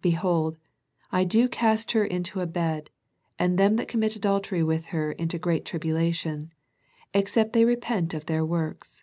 Behold, 0.00 0.58
I 1.10 1.24
do 1.24 1.48
cast 1.48 1.90
her 1.90 2.04
into 2.04 2.38
a 2.40 2.46
bed, 2.46 2.88
and 3.36 3.58
them 3.58 3.74
that 3.74 3.88
commit 3.88 4.14
adultery 4.14 4.62
with 4.62 4.86
her 4.94 5.10
into 5.10 5.40
great 5.40 5.64
tribulation, 5.64 6.52
except 7.12 7.52
they 7.52 7.64
repent 7.64 8.14
of 8.14 8.28
her 8.28 8.44
works. 8.46 9.02